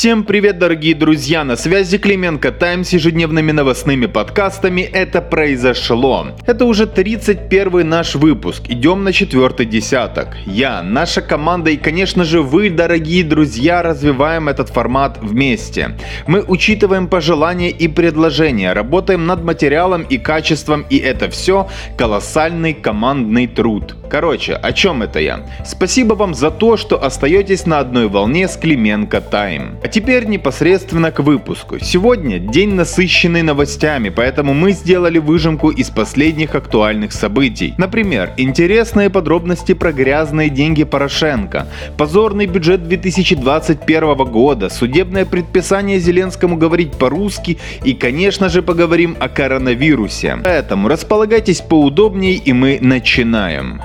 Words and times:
Всем 0.00 0.24
привет, 0.24 0.58
дорогие 0.58 0.94
друзья! 0.94 1.44
На 1.44 1.56
связи 1.56 1.98
Клименко 1.98 2.52
Тайм 2.52 2.84
с 2.84 2.94
ежедневными 2.94 3.52
новостными 3.52 4.06
подкастами 4.06 4.80
«Это 4.80 5.20
произошло». 5.20 6.28
Это 6.46 6.64
уже 6.64 6.86
31 6.86 7.86
наш 7.86 8.14
выпуск. 8.14 8.62
Идем 8.68 9.04
на 9.04 9.12
четвертый 9.12 9.66
десяток. 9.66 10.38
Я, 10.46 10.82
наша 10.82 11.20
команда 11.20 11.68
и, 11.68 11.76
конечно 11.76 12.24
же, 12.24 12.40
вы, 12.40 12.70
дорогие 12.70 13.24
друзья, 13.24 13.82
развиваем 13.82 14.48
этот 14.48 14.70
формат 14.70 15.18
вместе. 15.20 15.98
Мы 16.26 16.40
учитываем 16.48 17.06
пожелания 17.06 17.68
и 17.68 17.86
предложения, 17.86 18.72
работаем 18.72 19.26
над 19.26 19.44
материалом 19.44 20.00
и 20.00 20.16
качеством, 20.16 20.86
и 20.88 20.96
это 20.96 21.28
все 21.28 21.68
колоссальный 21.98 22.72
командный 22.72 23.46
труд. 23.46 23.96
Короче, 24.08 24.54
о 24.54 24.72
чем 24.72 25.02
это 25.02 25.20
я? 25.20 25.46
Спасибо 25.64 26.14
вам 26.14 26.34
за 26.34 26.50
то, 26.50 26.78
что 26.78 27.04
остаетесь 27.04 27.66
на 27.66 27.78
одной 27.78 28.08
волне 28.08 28.48
с 28.48 28.56
Клименко 28.56 29.20
Тайм. 29.20 29.78
Теперь 29.90 30.26
непосредственно 30.26 31.10
к 31.10 31.18
выпуску. 31.18 31.80
Сегодня 31.80 32.38
день 32.38 32.74
насыщенный 32.74 33.42
новостями, 33.42 34.08
поэтому 34.08 34.54
мы 34.54 34.70
сделали 34.70 35.18
выжимку 35.18 35.70
из 35.70 35.90
последних 35.90 36.54
актуальных 36.54 37.12
событий. 37.12 37.74
Например, 37.76 38.32
интересные 38.36 39.10
подробности 39.10 39.74
про 39.74 39.92
грязные 39.92 40.48
деньги 40.48 40.84
Порошенко, 40.84 41.66
позорный 41.96 42.46
бюджет 42.46 42.86
2021 42.86 44.14
года, 44.26 44.68
судебное 44.68 45.24
предписание 45.24 45.98
Зеленскому 45.98 46.56
говорить 46.56 46.92
по-русски 46.92 47.58
и, 47.84 47.92
конечно 47.94 48.48
же, 48.48 48.62
поговорим 48.62 49.16
о 49.18 49.28
коронавирусе. 49.28 50.38
Поэтому 50.44 50.86
располагайтесь 50.86 51.62
поудобнее 51.62 52.34
и 52.34 52.52
мы 52.52 52.78
начинаем. 52.80 53.82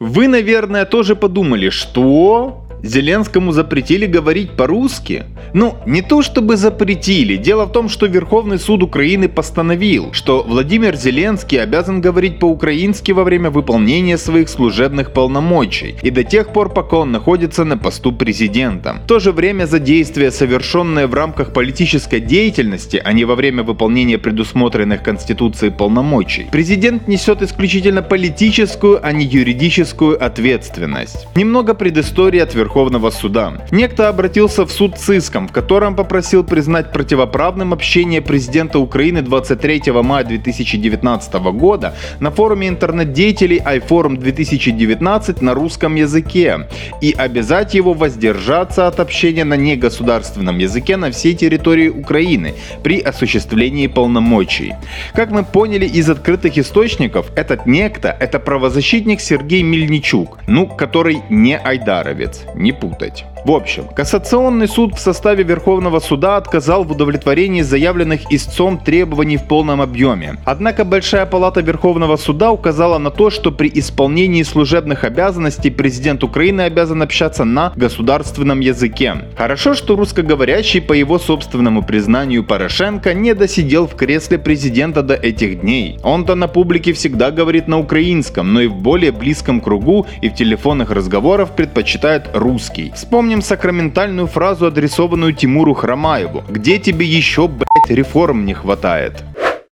Вы, 0.00 0.26
наверное, 0.26 0.86
тоже 0.86 1.16
подумали, 1.16 1.68
что 1.68 2.63
Зеленскому 2.84 3.52
запретили 3.52 4.04
говорить 4.04 4.50
по-русски? 4.50 5.24
Ну, 5.54 5.76
не 5.86 6.02
то 6.02 6.20
чтобы 6.20 6.56
запретили. 6.56 7.36
Дело 7.36 7.64
в 7.64 7.72
том, 7.72 7.88
что 7.88 8.06
Верховный 8.06 8.58
суд 8.58 8.82
Украины 8.82 9.28
постановил, 9.28 10.12
что 10.12 10.44
Владимир 10.46 10.94
Зеленский 10.94 11.62
обязан 11.62 12.02
говорить 12.02 12.38
по-украински 12.38 13.12
во 13.12 13.24
время 13.24 13.50
выполнения 13.50 14.18
своих 14.18 14.50
служебных 14.50 15.12
полномочий 15.12 15.94
и 16.02 16.10
до 16.10 16.24
тех 16.24 16.48
пор, 16.48 16.68
пока 16.74 16.98
он 16.98 17.12
находится 17.12 17.64
на 17.64 17.78
посту 17.78 18.12
президента. 18.12 19.00
В 19.04 19.06
то 19.06 19.18
же 19.18 19.32
время 19.32 19.64
за 19.66 19.78
действия, 19.78 20.30
совершенные 20.30 21.06
в 21.06 21.14
рамках 21.14 21.54
политической 21.54 22.20
деятельности, 22.20 23.00
а 23.02 23.12
не 23.14 23.24
во 23.24 23.34
время 23.34 23.62
выполнения 23.62 24.18
предусмотренных 24.18 25.02
Конституцией 25.02 25.72
полномочий, 25.72 26.48
президент 26.52 27.08
несет 27.08 27.40
исключительно 27.40 28.02
политическую, 28.02 29.00
а 29.02 29.12
не 29.12 29.24
юридическую 29.24 30.22
ответственность. 30.22 31.26
Немного 31.34 31.72
предыстории 31.74 32.40
от 32.40 32.54
Верховного 32.54 32.73
Верховного 32.74 33.10
суда. 33.10 33.52
Некто 33.70 34.08
обратился 34.08 34.66
в 34.66 34.72
суд 34.72 34.98
с 34.98 35.08
иском, 35.10 35.46
в 35.46 35.52
котором 35.52 35.94
попросил 35.94 36.42
признать 36.42 36.92
противоправным 36.92 37.72
общение 37.72 38.20
президента 38.20 38.80
Украины 38.80 39.22
23 39.22 39.92
мая 40.02 40.24
2019 40.24 41.34
года 41.52 41.94
на 42.18 42.32
форуме 42.32 42.66
интернет-деятелей 42.66 43.58
iForum 43.64 44.16
2019 44.16 45.40
на 45.40 45.54
русском 45.54 45.94
языке 45.94 46.66
и 47.00 47.14
обязать 47.16 47.74
его 47.74 47.94
воздержаться 47.94 48.88
от 48.88 48.98
общения 48.98 49.44
на 49.44 49.54
негосударственном 49.54 50.58
языке 50.58 50.96
на 50.96 51.12
всей 51.12 51.34
территории 51.34 51.88
Украины 51.88 52.54
при 52.82 52.98
осуществлении 52.98 53.86
полномочий. 53.86 54.74
Как 55.14 55.30
мы 55.30 55.44
поняли 55.44 55.86
из 55.86 56.10
открытых 56.10 56.58
источников, 56.58 57.26
этот 57.36 57.66
некто– 57.66 58.16
это 58.20 58.40
правозащитник 58.40 59.20
Сергей 59.20 59.62
Мельничук, 59.62 60.38
ну, 60.48 60.66
который 60.66 61.22
не 61.30 61.56
айдаровец, 61.56 62.42
не 62.54 62.72
путать. 62.72 63.24
В 63.44 63.50
общем, 63.52 63.88
Кассационный 63.88 64.66
суд 64.66 64.94
в 64.94 64.98
составе 64.98 65.44
Верховного 65.44 66.00
суда 66.00 66.38
отказал 66.38 66.82
в 66.82 66.92
удовлетворении 66.92 67.60
заявленных 67.60 68.32
истцом 68.32 68.78
требований 68.78 69.36
в 69.36 69.44
полном 69.46 69.82
объеме. 69.82 70.38
Однако 70.46 70.86
Большая 70.86 71.26
палата 71.26 71.60
Верховного 71.60 72.16
суда 72.16 72.52
указала 72.52 72.96
на 72.96 73.10
то, 73.10 73.28
что 73.28 73.52
при 73.52 73.70
исполнении 73.74 74.42
служебных 74.44 75.04
обязанностей 75.04 75.68
президент 75.68 76.24
Украины 76.24 76.62
обязан 76.62 77.02
общаться 77.02 77.44
на 77.44 77.70
государственном 77.76 78.60
языке. 78.60 79.14
Хорошо, 79.36 79.74
что 79.74 79.94
русскоговорящий, 79.94 80.80
по 80.80 80.94
его 80.94 81.18
собственному 81.18 81.82
признанию 81.82 82.44
Порошенко, 82.44 83.12
не 83.12 83.34
досидел 83.34 83.86
в 83.86 83.94
кресле 83.94 84.38
президента 84.38 85.02
до 85.02 85.14
этих 85.14 85.60
дней. 85.60 85.98
Он-то 86.02 86.34
на 86.34 86.48
публике 86.48 86.94
всегда 86.94 87.30
говорит 87.30 87.68
на 87.68 87.78
украинском, 87.78 88.54
но 88.54 88.62
и 88.62 88.68
в 88.68 88.76
более 88.76 89.12
близком 89.12 89.60
кругу 89.60 90.06
и 90.22 90.30
в 90.30 90.34
телефонных 90.34 90.90
разговорах 90.90 91.50
предпочитает 91.50 92.30
русский. 92.32 92.90
Вспомни 92.94 93.33
Вспомним 93.34 93.48
сакраментальную 93.48 94.28
фразу, 94.28 94.66
адресованную 94.66 95.32
Тимуру 95.32 95.74
Хромаеву. 95.74 96.44
«Где 96.48 96.78
тебе 96.78 97.04
еще, 97.04 97.48
блять, 97.48 97.90
реформ 97.90 98.44
не 98.44 98.54
хватает?» 98.54 99.24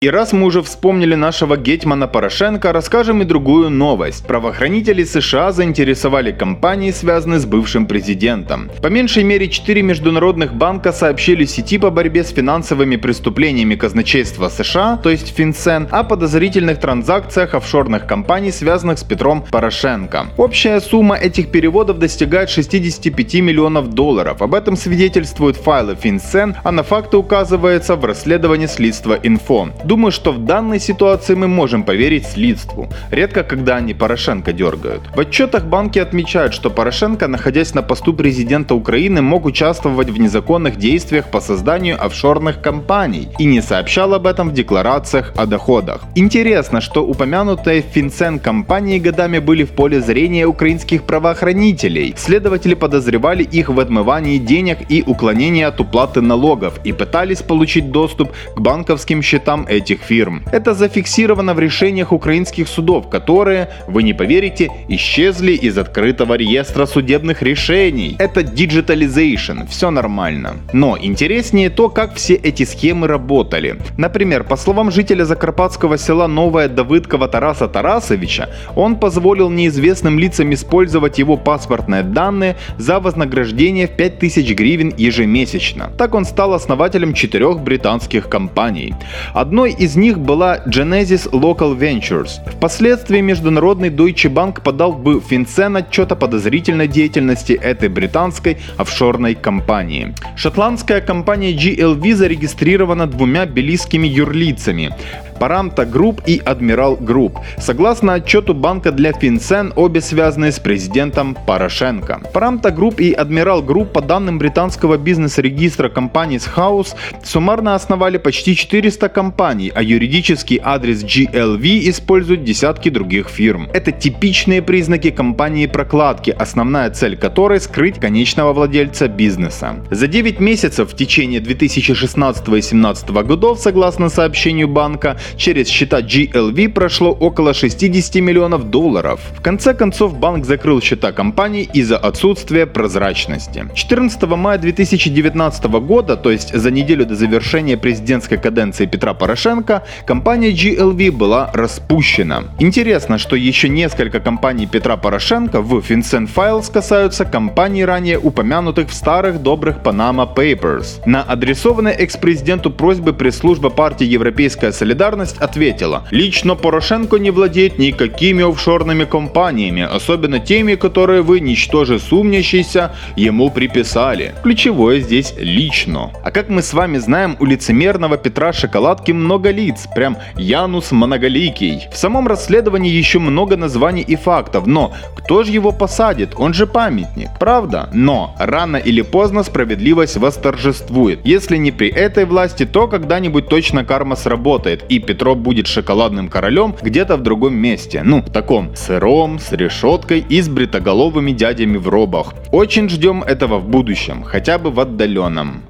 И 0.02 0.10
раз 0.10 0.34
мы 0.34 0.44
уже 0.44 0.60
вспомнили 0.60 1.14
нашего 1.14 1.56
гетьмана 1.56 2.06
Порошенко, 2.06 2.70
расскажем 2.70 3.22
и 3.22 3.24
другую 3.24 3.70
новость. 3.70 4.26
Правоохранители 4.26 5.04
США 5.04 5.52
заинтересовали 5.52 6.32
компании, 6.32 6.90
связанные 6.90 7.40
с 7.40 7.46
бывшим 7.46 7.86
президентом. 7.86 8.70
По 8.82 8.88
меньшей 8.88 9.24
мере 9.24 9.48
4 9.48 9.80
международных 9.80 10.52
банка 10.52 10.92
сообщили 10.92 11.46
сети 11.46 11.78
по 11.78 11.88
борьбе 11.88 12.24
с 12.24 12.28
финансовыми 12.28 12.96
преступлениями 12.96 13.74
казначейства 13.74 14.50
США, 14.50 14.98
то 14.98 15.08
есть 15.08 15.34
Финсен, 15.34 15.88
о 15.90 16.04
подозрительных 16.04 16.78
транзакциях 16.78 17.54
офшорных 17.54 18.06
компаний, 18.06 18.52
связанных 18.52 18.98
с 18.98 19.02
Петром 19.02 19.46
Порошенко. 19.50 20.26
Общая 20.36 20.80
сумма 20.80 21.16
этих 21.16 21.50
переводов 21.50 21.98
достигает 21.98 22.50
65 22.50 23.34
миллионов 23.36 23.94
долларов. 23.94 24.42
Об 24.42 24.54
этом 24.54 24.76
свидетельствуют 24.76 25.56
файлы 25.56 25.94
Финсен, 25.94 26.54
а 26.64 26.70
на 26.70 26.82
факты 26.82 27.16
указывается 27.16 27.96
в 27.96 28.04
расследовании 28.04 28.66
следства 28.66 29.18
инфо. 29.22 29.70
Думаю, 29.86 30.10
что 30.10 30.32
в 30.32 30.44
данной 30.44 30.80
ситуации 30.80 31.36
мы 31.36 31.46
можем 31.46 31.84
поверить 31.84 32.26
следству. 32.26 32.88
Редко, 33.12 33.44
когда 33.44 33.76
они 33.76 33.94
Порошенко 33.94 34.52
дергают. 34.52 35.02
В 35.14 35.20
отчетах 35.20 35.66
банки 35.66 36.00
отмечают, 36.00 36.54
что 36.54 36.70
Порошенко, 36.70 37.28
находясь 37.28 37.72
на 37.72 37.82
посту 37.82 38.12
президента 38.12 38.74
Украины, 38.74 39.22
мог 39.22 39.44
участвовать 39.44 40.10
в 40.10 40.18
незаконных 40.18 40.76
действиях 40.76 41.30
по 41.30 41.40
созданию 41.40 42.04
офшорных 42.04 42.60
компаний 42.60 43.28
и 43.38 43.44
не 43.44 43.60
сообщал 43.60 44.12
об 44.14 44.26
этом 44.26 44.48
в 44.48 44.54
декларациях 44.54 45.32
о 45.36 45.46
доходах. 45.46 46.00
Интересно, 46.16 46.80
что 46.80 47.06
упомянутые 47.06 47.82
Финцен 47.82 48.40
компании 48.40 48.98
годами 48.98 49.38
были 49.38 49.62
в 49.62 49.70
поле 49.70 50.00
зрения 50.00 50.46
украинских 50.46 51.04
правоохранителей. 51.04 52.12
Следователи 52.16 52.74
подозревали 52.74 53.44
их 53.44 53.68
в 53.68 53.78
отмывании 53.78 54.38
денег 54.38 54.78
и 54.88 55.04
уклонении 55.06 55.62
от 55.62 55.80
уплаты 55.80 56.22
налогов 56.22 56.80
и 56.82 56.92
пытались 56.92 57.42
получить 57.42 57.92
доступ 57.92 58.32
к 58.56 58.60
банковским 58.60 59.22
счетам 59.22 59.64
этих 59.76 60.00
фирм. 60.00 60.42
Это 60.52 60.74
зафиксировано 60.74 61.54
в 61.54 61.60
решениях 61.60 62.12
украинских 62.12 62.68
судов, 62.68 63.08
которые, 63.08 63.68
вы 63.86 64.02
не 64.02 64.14
поверите, 64.14 64.70
исчезли 64.88 65.52
из 65.52 65.78
открытого 65.78 66.34
реестра 66.34 66.86
судебных 66.86 67.42
решений. 67.42 68.16
Это 68.18 68.40
digitalization, 68.40 69.66
все 69.68 69.90
нормально. 69.90 70.56
Но 70.72 70.96
интереснее 71.00 71.70
то, 71.70 71.88
как 71.88 72.14
все 72.14 72.34
эти 72.34 72.64
схемы 72.64 73.06
работали. 73.06 73.76
Например, 73.98 74.44
по 74.44 74.56
словам 74.56 74.90
жителя 74.90 75.24
закарпатского 75.24 75.98
села 75.98 76.26
Новая 76.26 76.68
Давыдкова 76.68 77.28
Тараса 77.28 77.68
Тарасовича, 77.68 78.48
он 78.74 78.96
позволил 78.96 79.50
неизвестным 79.50 80.18
лицам 80.18 80.52
использовать 80.52 81.18
его 81.18 81.36
паспортные 81.36 82.02
данные 82.02 82.56
за 82.78 83.00
вознаграждение 83.00 83.86
в 83.86 83.96
5000 83.96 84.54
гривен 84.54 84.94
ежемесячно. 84.96 85.90
Так 85.98 86.14
он 86.14 86.24
стал 86.24 86.54
основателем 86.54 87.14
четырех 87.14 87.60
британских 87.60 88.28
компаний. 88.28 88.94
Одной 89.34 89.65
Одной 89.66 89.84
из 89.84 89.96
них 89.96 90.20
была 90.20 90.58
Genesis 90.68 91.28
Local 91.32 91.76
Ventures. 91.76 92.38
Впоследствии 92.52 93.20
международный 93.20 93.90
Deutsche 93.90 94.32
Bank 94.32 94.62
подал 94.62 94.92
в 94.92 95.20
Финцен 95.22 95.76
отчет 95.76 96.12
о 96.12 96.14
подозрительной 96.14 96.86
деятельности 96.86 97.54
этой 97.54 97.88
британской 97.88 98.58
офшорной 98.76 99.34
компании. 99.34 100.14
Шотландская 100.36 101.00
компания 101.00 101.52
GLV 101.52 102.14
зарегистрирована 102.14 103.08
двумя 103.08 103.44
белийскими 103.44 104.06
юрлицами 104.06 104.94
Paramta 105.38 105.84
Group 105.84 106.22
и 106.26 106.40
Admiral 106.44 106.96
Group. 106.96 107.38
Согласно 107.58 108.14
отчету 108.14 108.54
банка 108.54 108.92
для 108.92 109.12
FinCEN, 109.12 109.72
обе 109.76 110.00
связаны 110.00 110.52
с 110.52 110.58
президентом 110.58 111.36
Порошенко. 111.46 112.20
Paramta 112.32 112.70
Group 112.70 113.00
и 113.00 113.12
Admiral 113.12 113.62
Group, 113.62 113.92
по 113.92 114.00
данным 114.00 114.38
британского 114.38 114.96
бизнес-регистра 114.96 115.88
Companies 115.88 116.36
House, 116.36 116.94
суммарно 117.24 117.74
основали 117.74 118.18
почти 118.18 118.54
400 118.56 119.08
компаний, 119.08 119.72
а 119.74 119.82
юридический 119.82 120.60
адрес 120.62 121.04
GLV 121.04 121.88
используют 121.90 122.44
десятки 122.44 122.88
других 122.88 123.28
фирм. 123.28 123.68
Это 123.72 123.92
типичные 123.92 124.62
признаки 124.62 125.10
компании 125.10 125.66
прокладки, 125.66 126.30
основная 126.30 126.90
цель 126.90 127.16
которой 127.16 127.60
скрыть 127.60 127.98
конечного 127.98 128.52
владельца 128.52 129.08
бизнеса. 129.08 129.76
За 129.90 130.06
9 130.06 130.40
месяцев 130.40 130.92
в 130.92 130.96
течение 130.96 131.40
2016 131.40 132.46
и 132.48 132.50
2017 132.50 133.10
годов, 133.10 133.58
согласно 133.60 134.08
сообщению 134.08 134.68
банка, 134.68 135.16
через 135.36 135.68
счета 135.68 136.00
GLV 136.00 136.68
прошло 136.68 137.10
около 137.12 137.54
60 137.54 138.16
миллионов 138.16 138.70
долларов. 138.70 139.20
В 139.36 139.42
конце 139.42 139.74
концов 139.74 140.18
банк 140.18 140.44
закрыл 140.44 140.80
счета 140.80 141.12
компании 141.12 141.68
из-за 141.72 141.96
отсутствия 141.96 142.66
прозрачности. 142.66 143.66
14 143.74 144.22
мая 144.22 144.58
2019 144.58 145.64
года, 145.64 146.16
то 146.16 146.30
есть 146.30 146.54
за 146.54 146.70
неделю 146.70 147.06
до 147.06 147.14
завершения 147.14 147.76
президентской 147.76 148.36
каденции 148.36 148.86
Петра 148.86 149.14
Порошенко, 149.14 149.82
компания 150.06 150.52
GLV 150.52 151.10
была 151.10 151.50
распущена. 151.52 152.44
Интересно, 152.58 153.18
что 153.18 153.36
еще 153.36 153.68
несколько 153.68 154.20
компаний 154.20 154.66
Петра 154.66 154.96
Порошенко 154.96 155.60
в 155.60 155.78
FinCEN 155.78 156.28
Files 156.32 156.72
касаются 156.72 157.24
компаний, 157.24 157.84
ранее 157.84 158.18
упомянутых 158.18 158.90
в 158.90 158.94
старых 158.94 159.42
добрых 159.42 159.76
Panama 159.82 160.28
Papers. 160.32 161.00
На 161.06 161.22
адресованной 161.22 161.92
экс-президенту 161.92 162.70
просьбы 162.70 163.12
пресс-служба 163.12 163.70
партии 163.70 164.04
Европейская 164.04 164.72
солидарность 164.72 165.15
ответила, 165.38 166.04
лично 166.10 166.54
Порошенко 166.54 167.18
не 167.18 167.30
владеет 167.30 167.78
никакими 167.78 168.48
офшорными 168.48 169.04
компаниями, 169.04 169.82
особенно 169.82 170.38
теми, 170.38 170.74
которые 170.74 171.22
вы, 171.22 171.40
ничтоже 171.40 171.98
сумнящийся, 171.98 172.94
ему 173.16 173.50
приписали. 173.50 174.34
Ключевое 174.42 175.00
здесь 175.00 175.34
лично. 175.38 176.10
А 176.22 176.30
как 176.30 176.48
мы 176.48 176.62
с 176.62 176.72
вами 176.72 176.98
знаем, 176.98 177.36
у 177.40 177.44
лицемерного 177.44 178.16
Петра 178.16 178.52
Шоколадки 178.52 179.12
много 179.12 179.50
лиц, 179.50 179.86
прям 179.94 180.18
Янус 180.36 180.92
Многоликий. 180.92 181.88
В 181.92 181.96
самом 181.96 182.28
расследовании 182.28 182.90
еще 182.90 183.18
много 183.18 183.56
названий 183.56 184.02
и 184.02 184.16
фактов, 184.16 184.66
но 184.66 184.92
кто 185.16 185.42
же 185.42 185.52
его 185.52 185.72
посадит? 185.72 186.34
Он 186.36 186.54
же 186.54 186.66
памятник, 186.66 187.30
правда? 187.38 187.88
Но 187.92 188.34
рано 188.38 188.76
или 188.76 189.02
поздно 189.02 189.42
справедливость 189.42 190.16
восторжествует. 190.16 191.20
Если 191.24 191.56
не 191.56 191.72
при 191.72 191.88
этой 191.88 192.24
власти, 192.24 192.66
то 192.66 192.86
когда-нибудь 192.88 193.48
точно 193.48 193.84
карма 193.84 194.16
сработает, 194.16 194.84
и 194.88 194.98
Петро 195.06 195.34
будет 195.34 195.66
шоколадным 195.66 196.28
королем 196.28 196.74
где-то 196.82 197.16
в 197.16 197.22
другом 197.22 197.54
месте. 197.54 198.02
Ну, 198.04 198.20
в 198.20 198.30
таком 198.30 198.74
сыром, 198.74 199.38
с 199.38 199.52
решеткой 199.52 200.24
и 200.28 200.40
с 200.40 200.48
бритоголовыми 200.48 201.30
дядями 201.30 201.76
в 201.76 201.88
робах. 201.88 202.34
Очень 202.52 202.88
ждем 202.88 203.22
этого 203.22 203.58
в 203.58 203.68
будущем, 203.68 204.24
хотя 204.24 204.58
бы 204.58 204.70
в 204.70 204.80
отдаленном. 204.80 205.62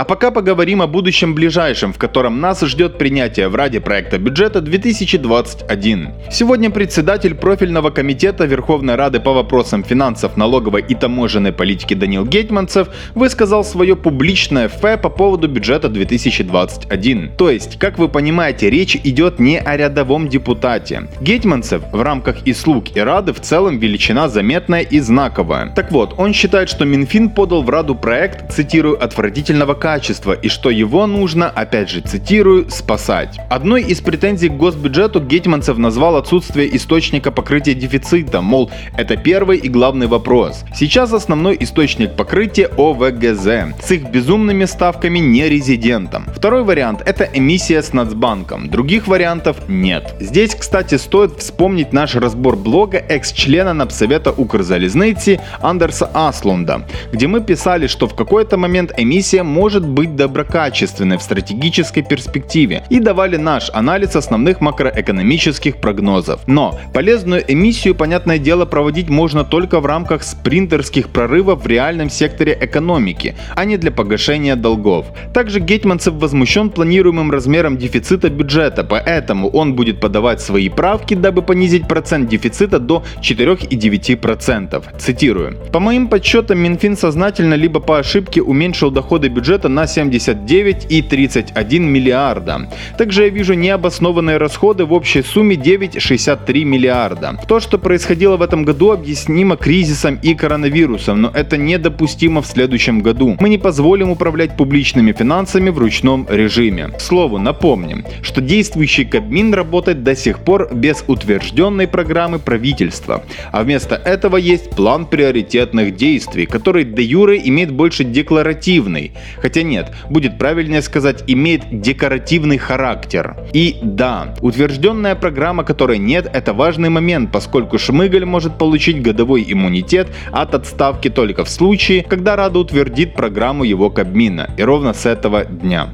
А 0.00 0.04
пока 0.04 0.30
поговорим 0.30 0.80
о 0.80 0.86
будущем 0.86 1.34
ближайшем, 1.34 1.92
в 1.92 1.98
котором 1.98 2.40
нас 2.40 2.62
ждет 2.62 2.96
принятие 2.96 3.48
в 3.48 3.54
Раде 3.54 3.82
проекта 3.82 4.16
бюджета 4.16 4.62
2021. 4.62 6.08
Сегодня 6.30 6.70
председатель 6.70 7.34
профильного 7.34 7.90
комитета 7.90 8.46
Верховной 8.46 8.94
Рады 8.94 9.20
по 9.20 9.34
вопросам 9.34 9.84
финансов, 9.84 10.38
налоговой 10.38 10.82
и 10.88 10.94
таможенной 10.94 11.52
политики 11.52 11.92
Данил 11.92 12.24
Гетманцев 12.24 12.88
высказал 13.14 13.62
свое 13.62 13.94
публичное 13.94 14.70
фе 14.70 14.96
по 14.96 15.10
поводу 15.10 15.48
бюджета 15.48 15.90
2021. 15.90 17.32
То 17.36 17.50
есть, 17.50 17.78
как 17.78 17.98
вы 17.98 18.08
понимаете, 18.08 18.70
речь 18.70 18.96
идет 19.04 19.38
не 19.38 19.58
о 19.58 19.76
рядовом 19.76 20.30
депутате. 20.30 21.08
Гетманцев 21.20 21.82
в 21.92 22.00
рамках 22.00 22.46
и 22.46 22.54
слуг 22.54 22.96
и 22.96 23.00
Рады 23.00 23.34
в 23.34 23.40
целом 23.42 23.78
величина 23.78 24.30
заметная 24.30 24.80
и 24.80 24.98
знаковая. 24.98 25.74
Так 25.74 25.92
вот, 25.92 26.14
он 26.16 26.32
считает, 26.32 26.70
что 26.70 26.86
Минфин 26.86 27.28
подал 27.28 27.62
в 27.62 27.68
Раду 27.68 27.94
проект, 27.94 28.50
цитирую, 28.50 28.96
отвратительного 29.04 29.74
качества 29.74 29.89
качества 29.90 30.34
и 30.34 30.48
что 30.48 30.70
его 30.70 31.08
нужно, 31.08 31.50
опять 31.50 31.90
же 31.90 32.00
цитирую, 32.00 32.70
спасать. 32.70 33.40
Одной 33.50 33.82
из 33.82 34.00
претензий 34.00 34.48
к 34.48 34.56
госбюджету 34.56 35.18
Гетманцев 35.20 35.78
назвал 35.78 36.14
отсутствие 36.14 36.76
источника 36.76 37.32
покрытия 37.32 37.74
дефицита, 37.74 38.40
мол, 38.40 38.70
это 38.96 39.16
первый 39.16 39.58
и 39.58 39.68
главный 39.68 40.06
вопрос. 40.06 40.62
Сейчас 40.76 41.12
основной 41.12 41.56
источник 41.58 42.14
покрытия 42.14 42.70
ОВГЗ 42.78 43.46
с 43.84 43.90
их 43.90 44.08
безумными 44.12 44.64
ставками 44.66 45.18
не 45.18 45.48
резидентам. 45.48 46.24
Второй 46.36 46.62
вариант 46.62 47.02
это 47.04 47.24
эмиссия 47.24 47.82
с 47.82 47.92
Нацбанком, 47.92 48.70
других 48.70 49.08
вариантов 49.08 49.56
нет. 49.68 50.14
Здесь, 50.20 50.54
кстати, 50.54 50.98
стоит 50.98 51.32
вспомнить 51.38 51.92
наш 51.92 52.14
разбор 52.14 52.54
блога 52.54 52.98
экс-члена 52.98 53.74
Напсовета 53.74 54.30
Укрзалезницы 54.30 55.40
Андерса 55.60 56.08
Аслунда, 56.14 56.86
где 57.12 57.26
мы 57.26 57.40
писали, 57.40 57.88
что 57.88 58.06
в 58.06 58.14
какой-то 58.14 58.56
момент 58.56 58.92
эмиссия 58.96 59.42
может 59.42 59.79
может 59.80 59.94
быть 59.94 60.16
доброкачественной 60.16 61.16
в 61.16 61.22
стратегической 61.22 62.02
перспективе 62.02 62.84
и 62.90 63.00
давали 63.00 63.36
наш 63.36 63.70
анализ 63.72 64.14
основных 64.14 64.60
макроэкономических 64.60 65.76
прогнозов. 65.76 66.40
Но 66.46 66.78
полезную 66.92 67.42
эмиссию, 67.50 67.94
понятное 67.94 68.38
дело, 68.38 68.66
проводить 68.66 69.08
можно 69.08 69.44
только 69.44 69.80
в 69.80 69.86
рамках 69.86 70.22
спринтерских 70.22 71.08
прорывов 71.08 71.64
в 71.64 71.66
реальном 71.66 72.10
секторе 72.10 72.58
экономики, 72.60 73.34
а 73.56 73.64
не 73.64 73.78
для 73.78 73.90
погашения 73.90 74.54
долгов. 74.56 75.06
Также 75.32 75.60
Гетманцев 75.60 76.14
возмущен 76.14 76.70
планируемым 76.70 77.30
размером 77.30 77.78
дефицита 77.78 78.28
бюджета, 78.28 78.84
поэтому 78.84 79.48
он 79.48 79.74
будет 79.74 80.00
подавать 80.00 80.42
свои 80.42 80.68
правки, 80.68 81.14
дабы 81.14 81.42
понизить 81.42 81.88
процент 81.88 82.28
дефицита 82.28 82.78
до 82.78 83.02
4,9%. 83.22 84.84
Цитирую. 84.98 85.56
По 85.72 85.80
моим 85.80 86.08
подсчетам, 86.08 86.58
Минфин 86.58 86.96
сознательно 86.96 87.54
либо 87.54 87.80
по 87.80 87.98
ошибке 87.98 88.42
уменьшил 88.42 88.90
доходы 88.90 89.28
бюджета 89.28 89.69
на 89.70 89.84
79,31 89.84 91.78
миллиарда. 91.78 92.68
Также 92.98 93.24
я 93.24 93.28
вижу 93.30 93.54
необоснованные 93.54 94.36
расходы 94.36 94.84
в 94.84 94.92
общей 94.92 95.22
сумме 95.22 95.56
9,63 95.56 96.64
миллиарда. 96.64 97.38
То, 97.48 97.60
что 97.60 97.78
происходило 97.78 98.36
в 98.36 98.42
этом 98.42 98.64
году, 98.64 98.90
объяснимо 98.92 99.56
кризисом 99.56 100.18
и 100.22 100.34
коронавирусом, 100.34 101.22
но 101.22 101.30
это 101.32 101.56
недопустимо 101.56 102.42
в 102.42 102.46
следующем 102.46 103.00
году. 103.00 103.36
Мы 103.40 103.48
не 103.48 103.58
позволим 103.58 104.10
управлять 104.10 104.56
публичными 104.56 105.12
финансами 105.12 105.70
в 105.70 105.78
ручном 105.78 106.26
режиме. 106.28 106.88
К 106.88 107.00
слову, 107.00 107.38
напомним, 107.38 108.04
что 108.22 108.40
действующий 108.40 109.04
Кабмин 109.04 109.54
работает 109.54 110.02
до 110.02 110.16
сих 110.16 110.40
пор 110.40 110.68
без 110.74 111.04
утвержденной 111.06 111.86
программы 111.86 112.38
правительства, 112.38 113.24
а 113.52 113.62
вместо 113.62 113.94
этого 113.94 114.36
есть 114.36 114.70
план 114.70 115.06
приоритетных 115.06 115.96
действий, 115.96 116.46
который 116.46 116.84
де 116.84 117.02
юре 117.02 117.40
имеет 117.44 117.70
больше 117.70 118.04
декларативный, 118.04 119.12
хотя 119.36 119.59
Хотя 119.60 119.68
нет, 119.68 119.92
будет 120.08 120.38
правильнее 120.38 120.80
сказать, 120.80 121.24
имеет 121.26 121.82
декоративный 121.82 122.56
характер. 122.56 123.36
И 123.52 123.78
да, 123.82 124.34
утвержденная 124.40 125.14
программа, 125.14 125.64
которой 125.64 125.98
нет, 125.98 126.30
это 126.32 126.54
важный 126.54 126.88
момент, 126.88 127.30
поскольку 127.30 127.78
Шмыгаль 127.78 128.24
может 128.24 128.56
получить 128.56 129.02
годовой 129.02 129.44
иммунитет 129.46 130.08
от 130.32 130.54
отставки 130.54 131.10
только 131.10 131.44
в 131.44 131.50
случае, 131.50 132.02
когда 132.02 132.36
Рада 132.36 132.58
утвердит 132.58 133.14
программу 133.14 133.64
его 133.64 133.90
Кабмина. 133.90 134.48
И 134.56 134.62
ровно 134.62 134.94
с 134.94 135.04
этого 135.04 135.44
дня. 135.44 135.90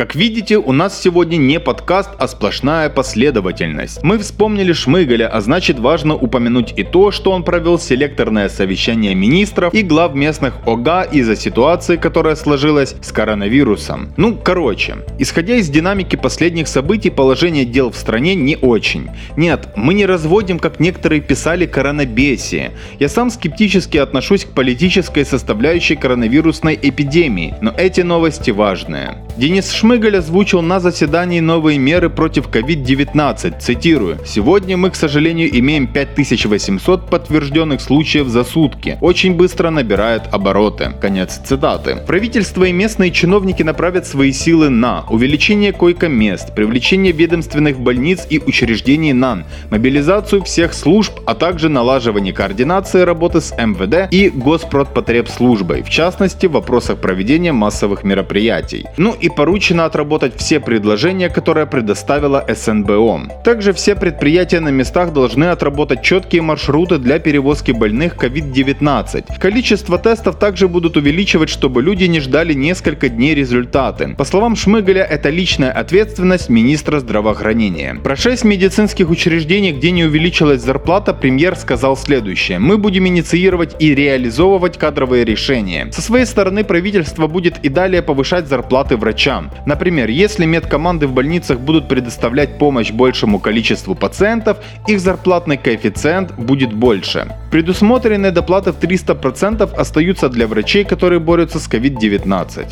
Как 0.00 0.14
видите, 0.14 0.56
у 0.56 0.72
нас 0.72 0.98
сегодня 0.98 1.36
не 1.36 1.60
подкаст, 1.60 2.08
а 2.18 2.26
сплошная 2.26 2.88
последовательность. 2.88 4.02
Мы 4.02 4.16
вспомнили 4.16 4.72
Шмыгаля, 4.72 5.28
а 5.28 5.42
значит 5.42 5.78
важно 5.78 6.14
упомянуть 6.14 6.72
и 6.74 6.84
то, 6.84 7.10
что 7.10 7.32
он 7.32 7.44
провел 7.44 7.78
селекторное 7.78 8.48
совещание 8.48 9.14
министров 9.14 9.74
и 9.74 9.82
глав 9.82 10.14
местных 10.14 10.54
ОГА 10.64 11.02
из-за 11.02 11.36
ситуации, 11.36 11.96
которая 11.96 12.34
сложилась 12.36 12.94
с 13.02 13.12
коронавирусом. 13.12 14.14
Ну, 14.16 14.38
короче, 14.42 14.96
исходя 15.18 15.56
из 15.56 15.68
динамики 15.68 16.16
последних 16.16 16.68
событий, 16.68 17.10
положение 17.10 17.66
дел 17.66 17.90
в 17.90 17.96
стране 17.96 18.34
не 18.34 18.56
очень. 18.56 19.10
Нет, 19.36 19.68
мы 19.76 19.92
не 19.92 20.06
разводим, 20.06 20.58
как 20.60 20.80
некоторые 20.80 21.20
писали, 21.20 21.66
коронабесие. 21.66 22.70
Я 22.98 23.10
сам 23.10 23.28
скептически 23.28 23.98
отношусь 23.98 24.46
к 24.46 24.54
политической 24.54 25.26
составляющей 25.26 25.96
коронавирусной 25.96 26.78
эпидемии, 26.80 27.54
но 27.60 27.74
эти 27.76 28.00
новости 28.00 28.50
важные. 28.50 29.18
Денис 29.36 29.70
Шмыгаль 29.70 29.89
озвучил 29.90 30.62
на 30.62 30.78
заседании 30.78 31.40
новые 31.40 31.76
меры 31.76 32.10
против 32.10 32.46
COVID-19, 32.46 33.58
цитирую, 33.58 34.18
«Сегодня 34.24 34.76
мы, 34.76 34.90
к 34.90 34.94
сожалению, 34.94 35.50
имеем 35.58 35.88
5800 35.88 37.10
подтвержденных 37.10 37.80
случаев 37.80 38.28
за 38.28 38.44
сутки. 38.44 38.98
Очень 39.00 39.34
быстро 39.34 39.70
набирает 39.70 40.22
обороты». 40.30 40.92
Конец 41.00 41.40
цитаты. 41.44 41.96
Правительство 42.06 42.62
и 42.62 42.72
местные 42.72 43.10
чиновники 43.10 43.64
направят 43.64 44.06
свои 44.06 44.30
силы 44.30 44.68
на 44.68 45.06
увеличение 45.08 45.72
койко-мест, 45.72 46.54
привлечение 46.54 47.10
ведомственных 47.10 47.80
больниц 47.80 48.28
и 48.30 48.38
учреждений 48.38 49.12
НАН, 49.12 49.44
мобилизацию 49.70 50.44
всех 50.44 50.72
служб, 50.72 51.18
а 51.26 51.34
также 51.34 51.68
налаживание 51.68 52.32
координации 52.32 53.00
работы 53.00 53.40
с 53.40 53.52
МВД 53.56 54.12
и 54.12 54.30
Госпродпотребслужбой, 54.30 55.82
в 55.82 55.90
частности 55.90 56.46
в 56.46 56.52
вопросах 56.52 56.98
проведения 56.98 57.50
массовых 57.50 58.04
мероприятий. 58.04 58.86
Ну 58.96 59.16
и 59.20 59.28
поручено 59.28 59.79
отработать 59.84 60.36
все 60.36 60.60
предложения, 60.60 61.28
которые 61.28 61.66
предоставила 61.66 62.44
СНБО. 62.48 63.42
Также 63.44 63.72
все 63.72 63.94
предприятия 63.96 64.60
на 64.60 64.70
местах 64.70 65.12
должны 65.12 65.44
отработать 65.44 66.02
четкие 66.02 66.42
маршруты 66.42 66.98
для 66.98 67.18
перевозки 67.18 67.72
больных 67.72 68.16
COVID-19. 68.16 69.38
Количество 69.38 69.98
тестов 69.98 70.38
также 70.38 70.68
будут 70.68 70.96
увеличивать, 70.96 71.48
чтобы 71.48 71.82
люди 71.82 72.04
не 72.04 72.20
ждали 72.20 72.54
несколько 72.54 73.08
дней 73.08 73.34
результаты. 73.34 74.14
По 74.16 74.24
словам 74.24 74.56
Шмыгаля, 74.56 75.02
это 75.02 75.30
личная 75.30 75.72
ответственность 75.72 76.48
министра 76.48 77.00
здравоохранения. 77.00 77.96
Про 78.02 78.16
6 78.16 78.44
медицинских 78.44 79.10
учреждений, 79.10 79.72
где 79.72 79.90
не 79.90 80.04
увеличилась 80.04 80.62
зарплата, 80.62 81.14
премьер 81.14 81.56
сказал 81.56 81.96
следующее. 81.96 82.58
Мы 82.58 82.78
будем 82.78 83.06
инициировать 83.06 83.76
и 83.78 83.94
реализовывать 83.94 84.78
кадровые 84.78 85.24
решения. 85.24 85.90
Со 85.92 86.02
своей 86.02 86.26
стороны 86.26 86.64
правительство 86.64 87.26
будет 87.26 87.58
и 87.62 87.68
далее 87.68 88.02
повышать 88.02 88.48
зарплаты 88.48 88.96
врачам. 88.96 89.50
Например, 89.66 90.08
если 90.08 90.46
медкоманды 90.46 91.06
в 91.06 91.12
больницах 91.12 91.60
будут 91.60 91.88
предоставлять 91.88 92.58
помощь 92.58 92.90
большему 92.90 93.38
количеству 93.38 93.94
пациентов, 93.94 94.58
их 94.86 95.00
зарплатный 95.00 95.56
коэффициент 95.56 96.32
будет 96.36 96.72
больше. 96.72 97.26
Предусмотренные 97.50 98.30
доплаты 98.30 98.72
в 98.72 98.78
300% 98.78 99.74
остаются 99.74 100.28
для 100.28 100.46
врачей, 100.46 100.84
которые 100.84 101.18
борются 101.18 101.58
с 101.58 101.68
COVID-19. 101.68 102.68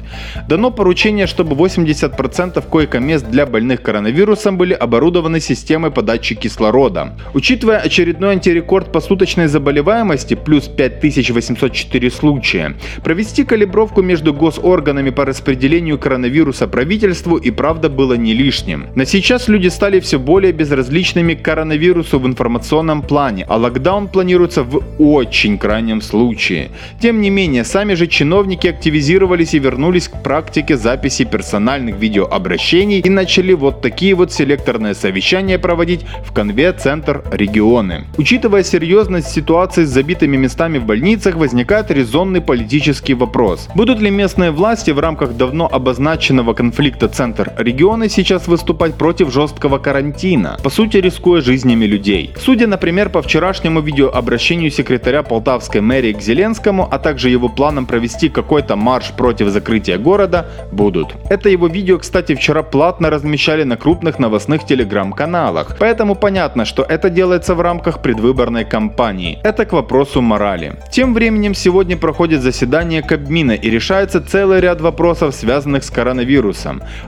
Дано 0.49 0.71
поручение, 0.71 1.26
чтобы 1.26 1.57
80% 1.57 2.64
койко-мест 2.68 3.28
для 3.28 3.45
больных 3.47 3.83
коронавирусом 3.83 4.57
были 4.57 4.75
оборудованы 4.75 5.40
системой 5.40 5.90
подачи 5.90 6.35
кислорода. 6.37 7.14
Учитывая 7.35 7.78
очередной 7.78 8.33
антирекорд 8.33 8.92
по 8.92 9.00
суточной 9.00 9.49
заболеваемости, 9.49 10.35
плюс 10.35 10.68
5804 10.68 12.11
случая, 12.11 12.75
провести 13.02 13.45
калибровку 13.45 14.02
между 14.02 14.33
госорганами 14.33 15.11
по 15.11 15.25
распределению 15.25 15.99
коронавируса 15.99 16.68
правительству 16.78 17.38
и 17.38 17.50
правда 17.50 17.88
было 17.88 18.14
не 18.14 18.35
лишним. 18.35 18.87
Но 18.94 19.04
сейчас 19.04 19.49
люди 19.49 19.66
стали 19.66 19.99
все 19.99 20.16
более 20.16 20.52
безразличными 20.52 21.35
к 21.35 21.42
коронавирусу 21.42 22.20
в 22.20 22.26
информационном 22.26 23.02
плане, 23.02 23.44
а 23.49 23.56
локдаун 23.56 24.06
планируется 24.06 24.62
в 24.62 24.80
очень 24.99 25.58
крайнем 25.58 26.00
случае. 26.00 26.68
Тем 27.00 27.20
не 27.20 27.30
менее, 27.30 27.64
сами 27.64 27.94
же 27.94 28.06
чиновники 28.06 28.68
активизировались 28.68 29.54
и 29.54 29.58
вернулись 29.58 30.06
к 30.06 30.23
практике 30.23 30.76
записи 30.76 31.25
персональных 31.25 31.97
видеообращений 31.97 33.00
и 33.00 33.11
начали 33.11 33.54
вот 33.54 33.82
такие 33.82 34.14
вот 34.14 34.32
селекторные 34.32 34.94
совещания 34.94 35.58
проводить 35.58 36.06
в 36.25 36.32
конве 36.32 36.73
Центр 36.73 37.25
регионы. 37.32 38.04
Учитывая 38.18 38.62
серьезность 38.62 39.30
ситуации 39.30 39.82
с 39.85 39.88
забитыми 39.88 40.37
местами 40.37 40.78
в 40.78 40.85
больницах, 40.85 41.35
возникает 41.35 41.90
резонный 41.90 42.40
политический 42.40 43.14
вопрос. 43.14 43.68
Будут 43.75 44.00
ли 44.00 44.11
местные 44.11 44.52
власти 44.52 44.92
в 44.92 45.00
рамках 45.00 45.37
давно 45.37 45.66
обозначенного 45.66 46.54
конфликта 46.69 47.09
Центр 47.09 47.53
регионы 47.57 48.11
сейчас 48.11 48.47
выступать 48.47 48.95
против 48.95 49.33
жесткого 49.33 49.79
карантина, 49.79 50.59
по 50.63 50.69
сути 50.69 50.99
рискуя 50.99 51.41
жизнями 51.41 51.87
людей? 51.87 52.35
Судя, 52.39 52.67
например, 52.67 53.09
по 53.09 53.23
вчерашнему 53.23 53.81
видеообращению 53.81 54.29
обращению 54.39 54.71
секретаря 54.71 55.23
полтавской 55.23 55.81
мэрии 55.81 56.13
к 56.13 56.21
Зеленскому, 56.21 56.87
а 56.91 56.99
также 56.99 57.31
его 57.31 57.49
планам 57.49 57.87
провести 57.87 58.29
какой-то 58.29 58.77
марш 58.77 59.13
против 59.17 59.49
закрытия 59.49 59.97
города, 59.97 60.47
будут. 60.73 61.15
Это 61.31 61.49
его 61.49 61.69
видео, 61.69 61.99
кстати, 61.99 62.35
вчера 62.35 62.63
платно 62.63 63.09
размещали 63.09 63.65
на 63.65 63.77
крупных 63.77 64.19
новостных 64.19 64.67
телеграм-каналах, 64.67 65.77
поэтому 65.79 66.17
понятно, 66.17 66.67
что 66.67 66.83
это 66.83 67.09
делается 67.09 67.55
в 67.55 67.63
рамках 67.63 68.03
предвыборной 68.03 68.67
кампании. 68.67 69.39
Это 69.43 69.65
к 69.65 69.73
вопросу 69.73 70.21
морали. 70.21 70.75
Тем 70.93 71.15
временем 71.15 71.55
сегодня 71.55 71.97
проходит 71.97 72.43
заседание 72.43 73.03
Кабмина 73.03 73.53
и 73.53 73.71
решается 73.71 74.21
целый 74.21 74.61
ряд 74.61 74.83
вопросов, 74.83 75.35
связанных 75.35 75.83
с 75.83 75.91
коронавирусом. 75.91 76.58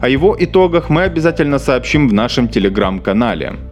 О 0.00 0.08
его 0.08 0.36
итогах 0.38 0.90
мы 0.90 1.02
обязательно 1.02 1.58
сообщим 1.58 2.08
в 2.08 2.12
нашем 2.12 2.48
телеграм-канале. 2.48 3.69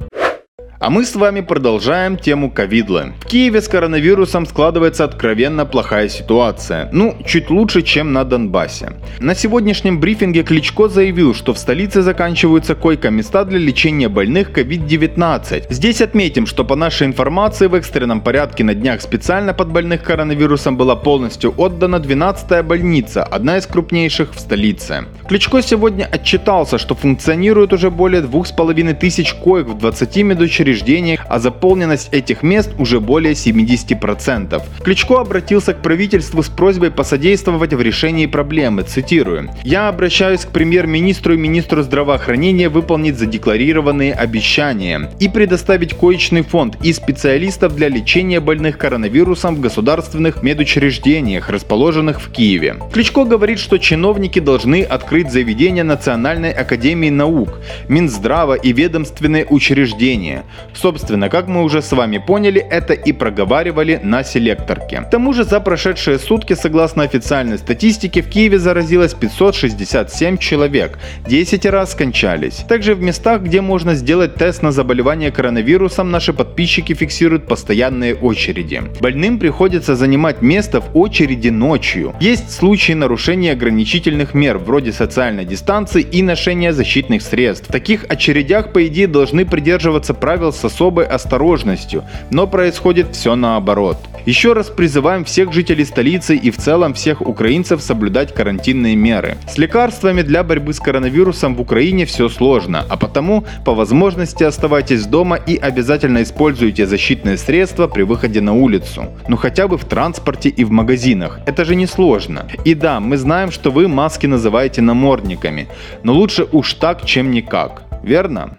А 0.80 0.90
мы 0.90 1.04
с 1.04 1.16
вами 1.16 1.40
продолжаем 1.40 2.16
тему 2.16 2.52
ковидлы. 2.52 3.14
В 3.22 3.26
Киеве 3.26 3.60
с 3.60 3.66
коронавирусом 3.66 4.46
складывается 4.46 5.02
откровенно 5.02 5.66
плохая 5.66 6.08
ситуация. 6.08 6.88
Ну, 6.92 7.16
чуть 7.26 7.50
лучше, 7.50 7.82
чем 7.82 8.12
на 8.12 8.22
Донбассе. 8.22 8.92
На 9.18 9.34
сегодняшнем 9.34 9.98
брифинге 9.98 10.44
Кличко 10.44 10.86
заявил, 10.86 11.34
что 11.34 11.52
в 11.52 11.58
столице 11.58 12.02
заканчиваются 12.02 12.76
койко-места 12.76 13.44
для 13.44 13.58
лечения 13.58 14.08
больных 14.08 14.56
COVID-19. 14.56 15.64
Здесь 15.68 16.00
отметим, 16.00 16.46
что 16.46 16.64
по 16.64 16.76
нашей 16.76 17.08
информации 17.08 17.66
в 17.66 17.74
экстренном 17.74 18.20
порядке 18.20 18.62
на 18.62 18.74
днях 18.74 19.00
специально 19.02 19.54
под 19.54 19.72
больных 19.72 20.04
коронавирусом 20.04 20.76
была 20.76 20.94
полностью 20.94 21.52
отдана 21.56 21.96
12-я 21.96 22.62
больница, 22.62 23.24
одна 23.24 23.56
из 23.56 23.66
крупнейших 23.66 24.32
в 24.32 24.38
столице. 24.38 25.06
Кличко 25.28 25.60
сегодня 25.60 26.04
отчитался, 26.04 26.78
что 26.78 26.94
функционирует 26.94 27.72
уже 27.72 27.90
более 27.90 28.22
2500 28.22 29.32
коек 29.42 29.66
в 29.66 29.78
20 29.78 30.16
медучреждениях 30.18 30.67
учреждениях, 30.68 31.26
а 31.28 31.38
заполненность 31.38 32.08
этих 32.12 32.42
мест 32.42 32.70
уже 32.78 33.00
более 33.00 33.32
70%. 33.32 34.62
Кличко 34.82 35.20
обратился 35.20 35.74
к 35.74 35.82
правительству 35.82 36.42
с 36.42 36.48
просьбой 36.48 36.90
посодействовать 36.90 37.72
в 37.72 37.80
решении 37.80 38.26
проблемы, 38.26 38.82
цитирую. 38.82 39.50
«Я 39.64 39.88
обращаюсь 39.88 40.44
к 40.44 40.50
премьер-министру 40.50 41.34
и 41.34 41.36
министру 41.36 41.82
здравоохранения 41.82 42.68
выполнить 42.68 43.18
задекларированные 43.18 44.12
обещания 44.12 45.10
и 45.18 45.28
предоставить 45.28 45.94
коечный 45.94 46.42
фонд 46.42 46.76
и 46.82 46.92
специалистов 46.92 47.74
для 47.74 47.88
лечения 47.88 48.40
больных 48.40 48.78
коронавирусом 48.78 49.56
в 49.56 49.60
государственных 49.60 50.42
медучреждениях, 50.42 51.48
расположенных 51.48 52.20
в 52.20 52.30
Киеве». 52.30 52.76
Кличко 52.92 53.24
говорит, 53.24 53.58
что 53.58 53.78
чиновники 53.78 54.38
должны 54.38 54.82
открыть 54.82 55.32
заведения 55.32 55.84
Национальной 55.84 56.52
академии 56.52 57.10
наук, 57.10 57.58
Минздрава 57.88 58.54
и 58.54 58.72
ведомственные 58.72 59.46
учреждения. 59.46 60.44
Собственно, 60.74 61.28
как 61.28 61.48
мы 61.48 61.62
уже 61.62 61.82
с 61.82 61.92
вами 61.92 62.18
поняли, 62.18 62.60
это 62.60 62.92
и 62.92 63.12
проговаривали 63.12 64.00
на 64.02 64.22
селекторке. 64.24 65.02
К 65.02 65.10
тому 65.10 65.32
же 65.32 65.44
за 65.44 65.60
прошедшие 65.60 66.18
сутки, 66.18 66.54
согласно 66.54 67.02
официальной 67.02 67.58
статистике, 67.58 68.22
в 68.22 68.28
Киеве 68.28 68.58
заразилось 68.58 69.14
567 69.14 70.38
человек, 70.38 70.98
10 71.26 71.66
раз 71.66 71.92
скончались. 71.92 72.64
Также 72.68 72.94
в 72.94 73.02
местах, 73.02 73.42
где 73.42 73.60
можно 73.60 73.94
сделать 73.94 74.34
тест 74.34 74.62
на 74.62 74.72
заболевание 74.72 75.30
коронавирусом, 75.30 76.10
наши 76.10 76.32
подписчики 76.32 76.94
фиксируют 76.94 77.46
постоянные 77.46 78.14
очереди. 78.14 78.82
Больным 79.00 79.38
приходится 79.38 79.96
занимать 79.96 80.42
место 80.42 80.80
в 80.80 80.96
очереди 80.96 81.48
ночью. 81.48 82.14
Есть 82.20 82.52
случаи 82.52 82.92
нарушения 82.92 83.52
ограничительных 83.52 84.34
мер, 84.34 84.58
вроде 84.58 84.92
социальной 84.92 85.44
дистанции 85.44 86.02
и 86.02 86.22
ношения 86.22 86.72
защитных 86.72 87.22
средств. 87.22 87.68
В 87.68 87.72
таких 87.72 88.04
очередях, 88.08 88.72
по 88.72 88.86
идее, 88.86 89.06
должны 89.06 89.44
придерживаться 89.44 90.14
правил 90.14 90.47
правил 90.48 90.52
с 90.52 90.64
особой 90.64 91.06
осторожностью, 91.06 92.04
но 92.30 92.46
происходит 92.46 93.06
все 93.12 93.36
наоборот. 93.36 93.96
Еще 94.26 94.52
раз 94.52 94.66
призываем 94.66 95.24
всех 95.24 95.52
жителей 95.52 95.84
столицы 95.84 96.36
и 96.36 96.50
в 96.50 96.56
целом 96.56 96.92
всех 96.92 97.20
украинцев 97.20 97.80
соблюдать 97.80 98.34
карантинные 98.34 98.96
меры. 98.96 99.36
С 99.48 99.58
лекарствами 99.58 100.22
для 100.22 100.42
борьбы 100.42 100.72
с 100.72 100.80
коронавирусом 100.80 101.54
в 101.54 101.60
Украине 101.60 102.04
все 102.04 102.28
сложно, 102.28 102.84
а 102.88 102.96
потому 102.96 103.44
по 103.64 103.74
возможности 103.74 104.44
оставайтесь 104.44 105.06
дома 105.06 105.36
и 105.36 105.56
обязательно 105.56 106.20
используйте 106.22 106.86
защитные 106.86 107.36
средства 107.36 107.88
при 107.88 108.04
выходе 108.04 108.40
на 108.40 108.52
улицу. 108.52 109.04
Ну 109.28 109.36
хотя 109.36 109.66
бы 109.66 109.76
в 109.76 109.84
транспорте 109.84 110.48
и 110.48 110.64
в 110.64 110.70
магазинах. 110.70 111.40
Это 111.46 111.64
же 111.64 111.76
не 111.76 111.86
сложно. 111.86 112.46
И 112.66 112.74
да, 112.74 113.00
мы 113.00 113.16
знаем, 113.16 113.50
что 113.50 113.70
вы 113.70 113.88
маски 113.88 114.26
называете 114.26 114.82
намордниками, 114.82 115.66
но 116.04 116.12
лучше 116.12 116.46
уж 116.52 116.74
так, 116.74 117.06
чем 117.06 117.30
никак. 117.30 117.82
Верно? 118.02 118.58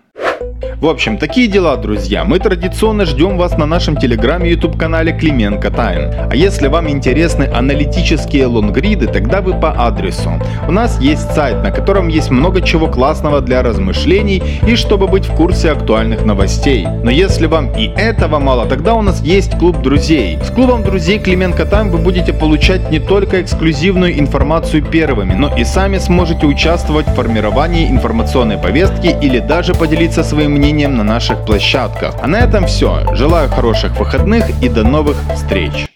В 0.62 0.88
общем, 0.88 1.18
такие 1.18 1.48
дела, 1.48 1.78
друзья. 1.78 2.26
Мы 2.26 2.40
традиционно 2.40 3.06
ждем 3.06 3.38
вас 3.38 3.58
на 3.58 3.66
нашем 3.66 3.96
телеграме 3.96 4.50
YouTube 4.52 4.78
канале 4.78 5.12
Клименко 5.12 5.72
Тайн. 5.72 6.12
А 6.30 6.36
если 6.36 6.68
вам 6.68 6.90
интересны 6.90 7.44
аналитические 7.44 8.46
лонгриды, 8.46 9.08
тогда 9.08 9.42
вы 9.42 9.54
по 9.54 9.72
адресу. 9.72 10.32
У 10.68 10.72
нас 10.72 11.00
есть 11.00 11.34
сайт, 11.34 11.64
на 11.64 11.72
котором 11.72 12.08
есть 12.08 12.30
много 12.30 12.62
чего 12.62 12.88
классного 12.88 13.42
для 13.42 13.62
размышлений 13.62 14.42
и 14.68 14.76
чтобы 14.76 15.08
быть 15.08 15.26
в 15.26 15.36
курсе 15.36 15.72
актуальных 15.72 16.26
новостей. 16.26 16.88
Но 17.04 17.12
если 17.12 17.46
вам 17.46 17.72
и 17.78 17.88
этого 17.96 18.40
мало, 18.40 18.66
тогда 18.66 18.96
у 18.96 19.02
нас 19.02 19.22
есть 19.22 19.58
клуб 19.58 19.82
друзей. 19.82 20.40
С 20.44 20.50
клубом 20.52 20.84
друзей 20.84 21.20
Клименко 21.20 21.66
Тайм 21.66 21.90
вы 21.90 22.00
будете 22.00 22.34
получать 22.34 22.92
не 22.92 23.00
только 23.00 23.42
эксклюзивную 23.42 24.20
информацию 24.20 24.84
первыми, 24.84 25.34
но 25.34 25.56
и 25.56 25.64
сами 25.64 25.98
сможете 25.98 26.46
участвовать 26.46 27.08
в 27.08 27.16
формировании 27.16 27.90
информационной 27.90 28.58
повестки 28.58 29.16
или 29.22 29.40
даже 29.40 29.74
поделиться 29.74 30.24
своим 30.50 30.58
мнением 30.58 30.98
на 30.98 31.04
наших 31.04 31.46
площадках. 31.46 32.16
А 32.22 32.28
на 32.28 32.38
этом 32.38 32.66
все. 32.66 33.16
Желаю 33.16 33.50
хороших 33.50 34.00
выходных 34.00 34.46
и 34.62 34.70
до 34.70 34.84
новых 34.84 35.18
встреч. 35.36 35.89